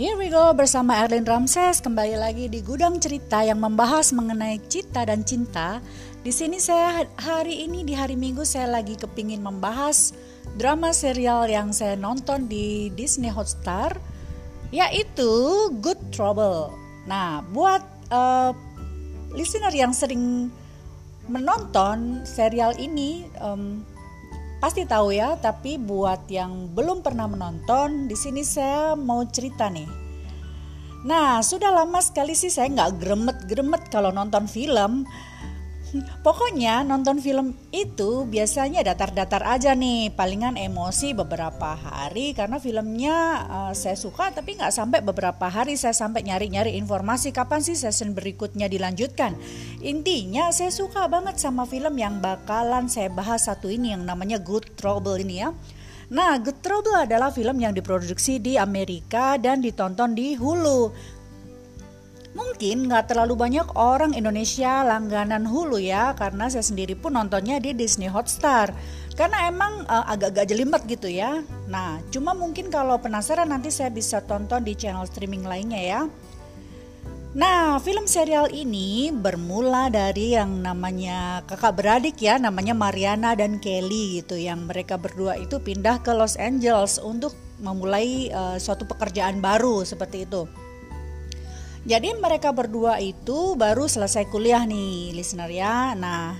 [0.00, 5.04] Here we go bersama Erlin Ramses kembali lagi di gudang cerita yang membahas mengenai cita
[5.04, 5.84] dan cinta.
[6.24, 10.16] Di sini saya hari ini di hari Minggu saya lagi kepingin membahas
[10.56, 13.92] drama serial yang saya nonton di Disney Hotstar
[14.72, 16.72] yaitu Good Trouble.
[17.04, 18.56] Nah, buat uh,
[19.36, 20.48] listener yang sering
[21.28, 23.84] menonton serial ini um,
[24.60, 29.88] pasti tahu ya, tapi buat yang belum pernah menonton, di sini saya mau cerita nih.
[31.00, 35.08] Nah, sudah lama sekali sih saya nggak gremet-gremet kalau nonton film.
[36.22, 43.72] Pokoknya nonton film itu biasanya datar-datar aja nih, palingan emosi beberapa hari karena filmnya uh,
[43.74, 48.70] saya suka tapi nggak sampai beberapa hari saya sampai nyari-nyari informasi kapan sih season berikutnya
[48.70, 49.34] dilanjutkan.
[49.82, 54.78] Intinya saya suka banget sama film yang bakalan saya bahas satu ini yang namanya Good
[54.78, 55.50] Trouble ini ya.
[56.10, 60.90] Nah, Good Trouble adalah film yang diproduksi di Amerika dan ditonton di Hulu.
[62.30, 67.74] Mungkin nggak terlalu banyak orang Indonesia langganan Hulu ya, karena saya sendiri pun nontonnya di
[67.74, 68.70] Disney Hotstar.
[69.18, 71.42] Karena emang uh, agak-agak jelimet gitu ya.
[71.66, 76.00] Nah, cuma mungkin kalau penasaran nanti saya bisa tonton di channel streaming lainnya ya.
[77.30, 84.22] Nah, film serial ini bermula dari yang namanya kakak beradik ya, namanya Mariana dan Kelly
[84.22, 89.86] gitu, yang mereka berdua itu pindah ke Los Angeles untuk memulai uh, suatu pekerjaan baru
[89.86, 90.50] seperti itu.
[91.88, 95.96] Jadi mereka berdua itu baru selesai kuliah nih, listener ya.
[95.96, 96.36] Nah,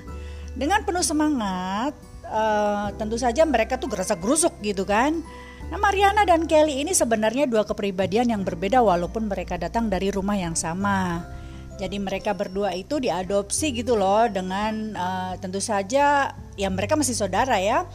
[0.53, 1.97] dengan penuh semangat,
[2.29, 5.25] uh, tentu saja mereka tuh gerasa gerusuk gitu kan.
[5.73, 10.37] Nah, Mariana dan Kelly ini sebenarnya dua kepribadian yang berbeda walaupun mereka datang dari rumah
[10.37, 11.25] yang sama.
[11.81, 17.57] Jadi mereka berdua itu diadopsi gitu loh dengan uh, tentu saja ya mereka masih saudara
[17.57, 17.89] ya.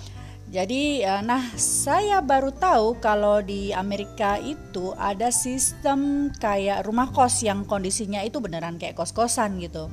[0.55, 7.43] Jadi, eh, nah saya baru tahu kalau di Amerika itu ada sistem kayak rumah kos
[7.43, 9.91] yang kondisinya itu beneran kayak kos-kosan gitu.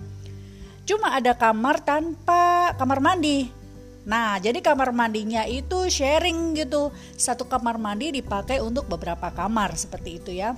[0.86, 3.50] Cuma ada kamar tanpa kamar mandi.
[4.06, 6.94] Nah, jadi kamar mandinya itu sharing gitu.
[7.18, 10.54] Satu kamar mandi dipakai untuk beberapa kamar seperti itu ya.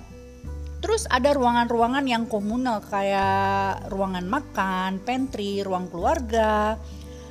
[0.84, 6.76] Terus ada ruangan-ruangan yang komunal kayak ruangan makan, pantry, ruang keluarga,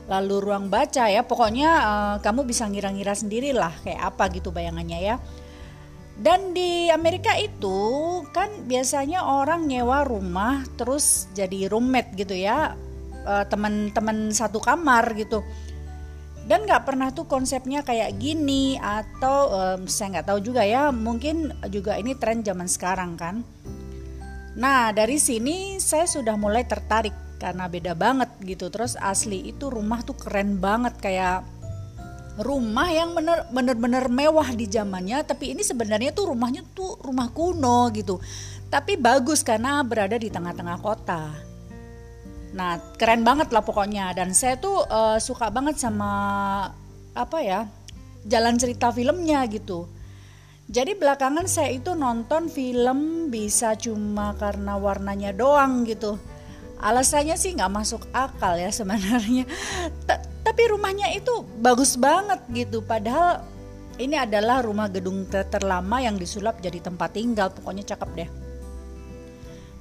[0.08, 1.24] lalu ruang baca ya.
[1.24, 5.16] Pokoknya uh, kamu bisa ngira-ngira sendiri lah kayak apa gitu bayangannya ya.
[6.14, 12.78] Dan di Amerika itu kan biasanya orang nyewa rumah terus jadi roommate gitu ya
[13.26, 15.42] uh, teman-teman satu kamar gitu.
[16.44, 21.56] Dan nggak pernah tuh konsepnya kayak gini atau um, saya nggak tahu juga ya mungkin
[21.72, 23.42] juga ini tren zaman sekarang kan.
[24.60, 28.72] Nah dari sini saya sudah mulai tertarik karena beda banget gitu.
[28.72, 31.44] Terus asli itu rumah tuh keren banget kayak
[32.42, 37.92] rumah yang bener bener mewah di zamannya tapi ini sebenarnya tuh rumahnya tuh rumah kuno
[37.94, 38.18] gitu.
[38.74, 41.30] Tapi bagus karena berada di tengah-tengah kota.
[42.58, 44.14] Nah keren banget lah pokoknya.
[44.18, 46.10] Dan saya tuh uh, suka banget sama
[47.14, 47.70] apa ya
[48.26, 49.86] jalan cerita filmnya gitu.
[50.64, 56.18] Jadi belakangan saya itu nonton film bisa cuma karena warnanya doang gitu
[56.84, 59.48] alasannya sih nggak masuk akal ya sebenarnya
[60.44, 63.48] tapi rumahnya itu bagus banget gitu padahal
[63.96, 68.30] ini adalah rumah gedung terlama yang disulap jadi tempat tinggal pokoknya cakep deh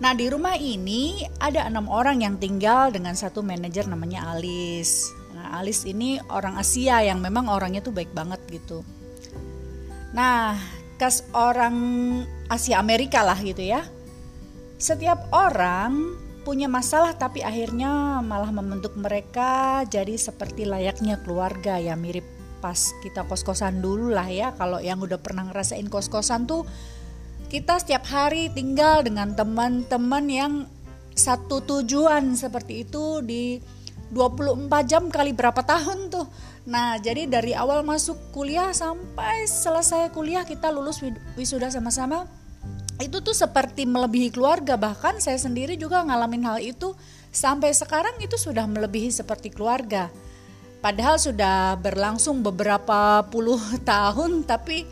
[0.02, 5.14] Nah di rumah ini ada enam orang yang tinggal dengan satu manajer namanya Alice.
[5.30, 8.82] Nah Alice ini orang Asia yang memang orangnya tuh baik banget gitu.
[10.10, 10.58] Nah
[10.98, 11.78] kas orang
[12.50, 13.86] Asia Amerika lah gitu ya.
[14.74, 22.26] Setiap orang punya masalah tapi akhirnya malah membentuk mereka jadi seperti layaknya keluarga ya mirip
[22.62, 26.62] pas kita kos-kosan dulu lah ya kalau yang udah pernah ngerasain kos-kosan tuh
[27.50, 30.52] kita setiap hari tinggal dengan teman-teman yang
[31.12, 33.60] satu tujuan seperti itu di
[34.12, 36.28] 24 jam kali berapa tahun tuh.
[36.68, 41.00] Nah, jadi dari awal masuk kuliah sampai selesai kuliah kita lulus
[41.36, 42.28] wisuda sama-sama
[43.02, 44.78] itu tuh seperti melebihi keluarga.
[44.78, 46.94] Bahkan saya sendiri juga ngalamin hal itu.
[47.32, 50.12] Sampai sekarang itu sudah melebihi seperti keluarga.
[50.78, 53.58] Padahal sudah berlangsung beberapa puluh
[53.90, 54.86] tahun tapi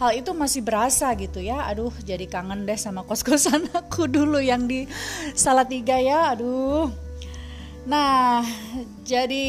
[0.00, 1.64] hal itu masih berasa gitu ya.
[1.70, 4.84] Aduh jadi kangen deh sama kos-kosan aku dulu yang di
[5.32, 6.36] Salatiga ya.
[6.36, 6.92] Aduh.
[7.88, 8.44] Nah
[9.04, 9.44] jadi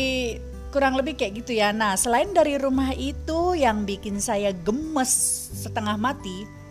[0.69, 1.71] kurang lebih kayak gitu ya.
[1.71, 5.11] Nah selain dari rumah itu yang bikin saya gemes
[5.65, 6.64] setengah mati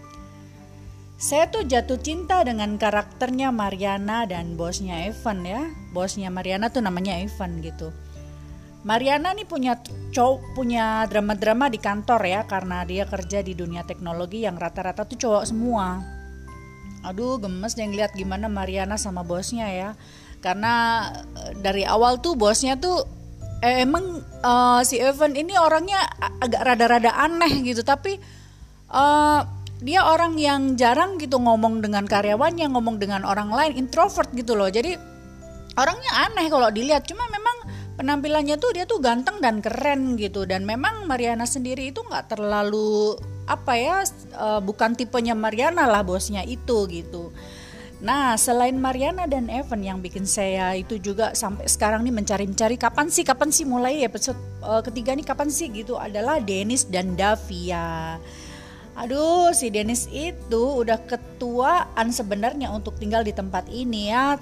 [1.14, 5.62] saya tuh jatuh cinta dengan karakternya Mariana dan bosnya Evan ya.
[5.94, 7.94] Bosnya Mariana tuh namanya Evan gitu.
[8.84, 9.80] Mariana nih punya
[10.12, 15.16] cowok punya drama-drama di kantor ya karena dia kerja di dunia teknologi yang rata-rata tuh
[15.16, 16.04] cowok semua.
[17.04, 19.90] aduh gemes deh ngeliat gimana Mariana sama bosnya ya
[20.40, 21.04] karena
[21.36, 23.04] eh, dari awal tuh bosnya tuh
[23.60, 26.00] eh, emang uh, si Evan ini orangnya
[26.40, 28.16] agak rada-rada aneh gitu tapi
[28.88, 29.40] uh,
[29.84, 34.72] dia orang yang jarang gitu ngomong dengan karyawannya ngomong dengan orang lain introvert gitu loh
[34.72, 34.96] jadi
[35.76, 37.68] orangnya aneh kalau dilihat cuma memang
[38.00, 43.14] penampilannya tuh dia tuh ganteng dan keren gitu dan memang Mariana sendiri itu nggak terlalu
[43.44, 43.96] apa ya
[44.40, 47.30] uh, bukan tipenya Mariana lah bosnya itu gitu.
[48.04, 53.08] Nah, selain Mariana dan Evan yang bikin saya itu juga sampai sekarang nih mencari-cari kapan
[53.08, 58.20] sih kapan sih mulai episode uh, ketiga nih kapan sih gitu adalah Dennis dan Davia.
[58.94, 64.38] Aduh, si Dennis itu udah ketuaan sebenarnya untuk tinggal di tempat ini ya.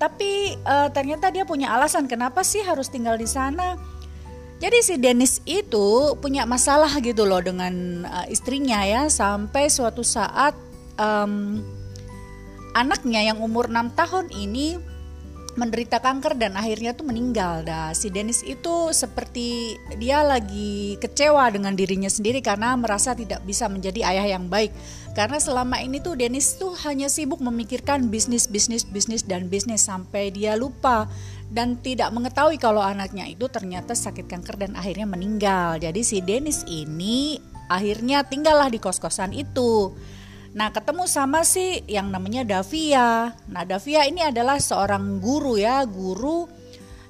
[0.00, 3.76] Tapi uh, ternyata dia punya alasan kenapa sih harus tinggal di sana
[4.60, 10.52] jadi si Dennis itu punya masalah gitu loh dengan uh, istrinya ya sampai suatu saat
[11.00, 11.64] um,
[12.76, 14.76] anaknya yang umur 6 tahun ini
[15.58, 17.66] menderita kanker dan akhirnya tuh meninggal.
[17.66, 23.66] Dah si Dennis itu seperti dia lagi kecewa dengan dirinya sendiri karena merasa tidak bisa
[23.66, 24.70] menjadi ayah yang baik.
[25.10, 30.30] Karena selama ini tuh Dennis tuh hanya sibuk memikirkan bisnis, bisnis, bisnis dan bisnis sampai
[30.30, 31.10] dia lupa
[31.50, 35.82] dan tidak mengetahui kalau anaknya itu ternyata sakit kanker dan akhirnya meninggal.
[35.82, 39.90] Jadi si Dennis ini akhirnya tinggallah di kos-kosan itu.
[40.50, 43.30] Nah, ketemu sama si yang namanya Davia.
[43.46, 46.50] Nah, Davia ini adalah seorang guru ya, guru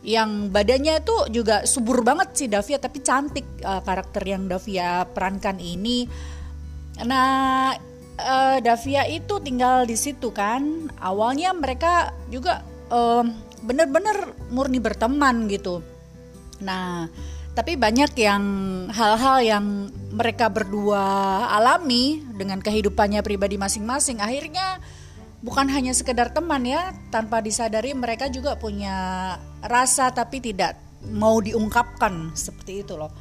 [0.00, 5.56] yang badannya itu juga subur banget sih Davia, tapi cantik uh, karakter yang Davia perankan
[5.56, 6.04] ini.
[7.04, 7.72] Nah,
[8.20, 10.92] uh, Davia itu tinggal di situ kan.
[11.00, 12.60] Awalnya mereka juga
[12.92, 13.24] uh,
[13.64, 15.80] bener-bener murni berteman gitu.
[16.60, 17.08] Nah,
[17.60, 18.44] tapi banyak yang
[18.88, 24.80] hal-hal yang mereka berdua alami dengan kehidupannya pribadi masing-masing akhirnya
[25.44, 30.80] bukan hanya sekedar teman ya tanpa disadari mereka juga punya rasa tapi tidak
[31.12, 33.12] mau diungkapkan seperti itu loh.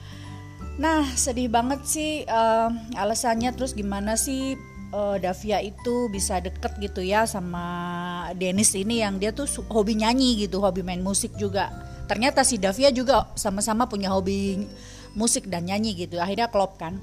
[0.79, 4.55] Nah sedih banget sih uh, alasannya terus gimana sih
[4.95, 10.47] uh, Davia itu bisa deket gitu ya sama Dennis ini yang dia tuh hobi nyanyi
[10.47, 11.75] gitu hobi main musik juga
[12.09, 14.65] ternyata si Davia juga sama-sama punya hobi
[15.13, 16.17] musik dan nyanyi gitu.
[16.17, 16.97] Akhirnya klop kan.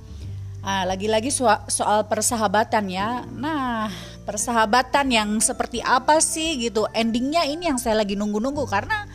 [0.67, 3.23] Nah, lagi-lagi soal, soal persahabatan ya.
[3.23, 3.87] Nah
[4.27, 6.91] persahabatan yang seperti apa sih gitu?
[6.91, 9.07] Endingnya ini yang saya lagi nunggu-nunggu karena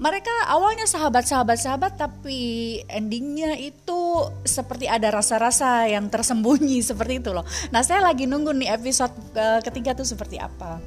[0.00, 7.44] mereka awalnya sahabat-sahabat-sahabat tapi endingnya itu seperti ada rasa-rasa yang tersembunyi seperti itu loh.
[7.68, 10.80] Nah saya lagi nunggu nih episode uh, ketiga tuh seperti apa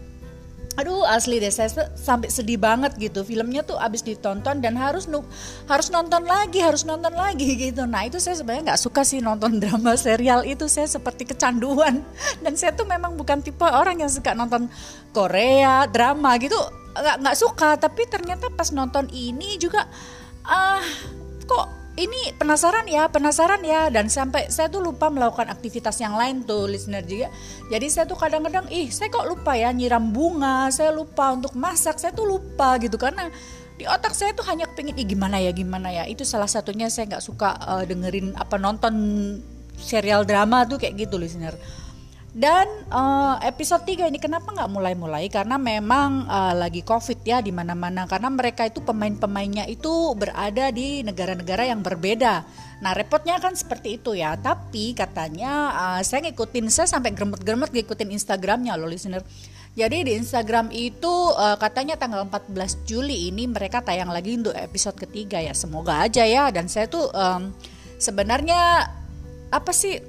[0.75, 3.23] aduh asli deh saya sampai sedih banget gitu.
[3.23, 5.23] Filmnya tuh abis ditonton dan harus nu
[5.71, 7.87] harus nonton lagi harus nonton lagi gitu.
[7.87, 10.67] Nah itu saya sebenarnya nggak suka sih nonton drama serial itu.
[10.67, 12.03] Saya seperti kecanduan.
[12.43, 14.67] Dan saya tuh memang bukan tipe orang yang suka nonton
[15.15, 16.59] Korea drama gitu.
[16.95, 17.69] Nggak nggak suka.
[17.79, 19.87] Tapi ternyata pas nonton ini juga
[20.45, 20.83] ah uh,
[21.45, 23.87] kok ini penasaran ya, penasaran ya.
[23.87, 27.31] Dan sampai saya tuh lupa melakukan aktivitas yang lain tuh listener juga.
[27.71, 31.95] Jadi saya tuh kadang-kadang ih saya kok lupa ya nyiram bunga, saya lupa untuk masak,
[31.97, 32.99] saya tuh lupa gitu.
[32.99, 33.31] Karena
[33.75, 36.03] di otak saya tuh hanya kepingin ih gimana ya gimana ya?
[36.03, 38.95] Itu salah satunya saya nggak suka uh, dengerin apa nonton
[39.79, 41.55] serial drama tuh kayak gitu listener
[42.35, 45.31] dan uh, episode 3 ini kenapa nggak mulai-mulai?
[45.31, 48.03] Karena memang uh, lagi COVID ya di mana-mana.
[48.11, 52.43] Karena mereka itu pemain-pemainnya itu berada di negara-negara yang berbeda.
[52.83, 54.35] Nah repotnya kan seperti itu ya.
[54.35, 59.23] Tapi katanya uh, saya ngikutin saya sampai gemet-gemet ngikutin Instagramnya loh listener.
[59.71, 64.99] Jadi di Instagram itu uh, katanya tanggal 14 Juli ini mereka tayang lagi untuk episode
[64.99, 65.55] ketiga ya.
[65.55, 66.51] Semoga aja ya.
[66.51, 67.55] Dan saya tuh um,
[67.95, 68.91] sebenarnya
[69.55, 70.03] apa sih?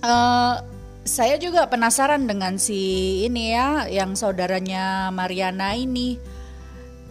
[0.00, 0.71] Uh,
[1.02, 6.18] saya juga penasaran dengan si ini ya yang saudaranya Mariana ini.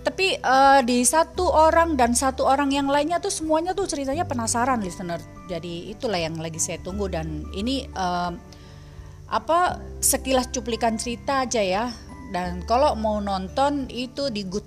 [0.01, 4.81] Tapi uh, di satu orang dan satu orang yang lainnya tuh semuanya tuh ceritanya penasaran
[4.81, 5.21] listener.
[5.45, 8.33] Jadi itulah yang lagi saya tunggu dan ini uh,
[9.29, 11.85] apa sekilas cuplikan cerita aja ya.
[12.33, 14.65] Dan kalau mau nonton itu di good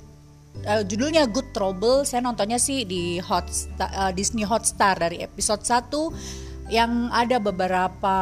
[0.62, 2.06] uh, judulnya Good Trouble.
[2.06, 3.50] Saya nontonnya sih di Hot
[3.82, 8.16] uh, Disney Hotstar dari episode 1 yang ada beberapa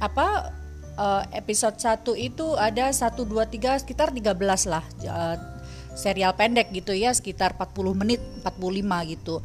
[0.00, 0.26] apa
[1.00, 4.36] uh, episode 1 itu ada 1 2 3 sekitar 13
[4.68, 5.36] lah uh,
[5.96, 9.40] serial pendek gitu ya sekitar 40 menit 45 gitu.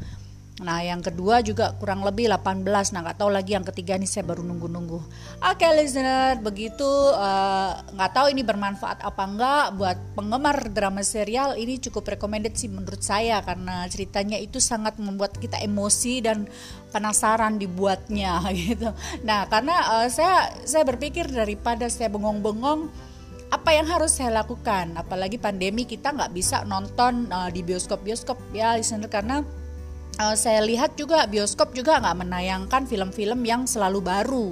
[0.60, 2.60] Nah yang kedua juga kurang lebih 18
[2.92, 5.00] Nah nggak tahu lagi yang ketiga nih saya baru nunggu-nunggu.
[5.40, 6.84] Oke listener begitu
[7.16, 12.52] eh, nggak uh, tahu ini bermanfaat apa enggak Buat penggemar drama serial ini cukup recommended
[12.52, 16.44] sih menurut saya Karena ceritanya itu sangat membuat kita emosi dan
[16.92, 18.92] penasaran dibuatnya gitu.
[19.24, 22.92] Nah karena uh, saya, saya berpikir daripada saya bengong-bengong
[23.52, 24.96] apa yang harus saya lakukan?
[25.00, 28.36] Apalagi pandemi kita nggak bisa nonton uh, di bioskop-bioskop.
[28.52, 29.40] Ya listener karena
[30.20, 34.48] uh, saya lihat juga bioskop juga nggak menayangkan film-film yang selalu baru.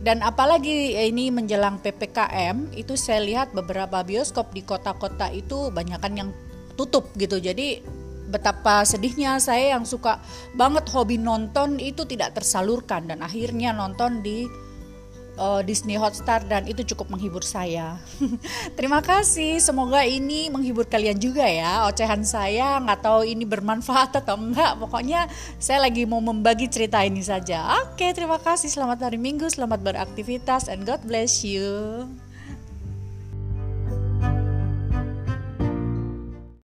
[0.00, 6.30] Dan apalagi ini menjelang ppkm itu saya lihat beberapa bioskop di kota-kota itu banyakkan yang
[6.72, 7.36] tutup gitu.
[7.36, 7.84] Jadi
[8.32, 10.16] betapa sedihnya saya yang suka
[10.56, 13.12] banget hobi nonton itu tidak tersalurkan.
[13.12, 14.48] Dan akhirnya nonton di
[15.40, 17.96] uh, Disney Hotstar dan itu cukup menghibur saya.
[18.78, 21.88] Terima kasih, semoga ini menghibur kalian juga ya.
[21.88, 24.76] Ocehan saya nggak tahu ini bermanfaat atau enggak.
[24.76, 27.80] Pokoknya saya lagi mau membagi cerita ini saja.
[27.88, 28.68] Oke, terima kasih.
[28.68, 32.04] Selamat hari Minggu, selamat beraktivitas and God bless you.